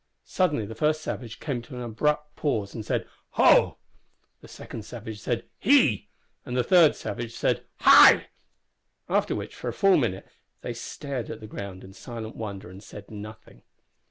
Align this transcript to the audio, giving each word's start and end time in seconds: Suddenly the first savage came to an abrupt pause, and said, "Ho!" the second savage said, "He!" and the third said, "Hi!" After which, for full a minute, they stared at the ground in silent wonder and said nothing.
Suddenly 0.25 0.65
the 0.65 0.73
first 0.73 1.03
savage 1.03 1.39
came 1.39 1.61
to 1.61 1.75
an 1.75 1.83
abrupt 1.83 2.35
pause, 2.35 2.73
and 2.73 2.83
said, 2.83 3.05
"Ho!" 3.33 3.77
the 4.39 4.47
second 4.47 4.81
savage 4.83 5.19
said, 5.21 5.45
"He!" 5.59 6.09
and 6.43 6.57
the 6.57 6.63
third 6.63 6.95
said, 6.95 7.65
"Hi!" 7.81 8.29
After 9.07 9.35
which, 9.35 9.53
for 9.53 9.71
full 9.71 9.93
a 9.93 9.97
minute, 9.99 10.27
they 10.63 10.73
stared 10.73 11.29
at 11.29 11.39
the 11.39 11.45
ground 11.45 11.83
in 11.83 11.93
silent 11.93 12.35
wonder 12.35 12.67
and 12.71 12.81
said 12.81 13.11
nothing. 13.11 13.61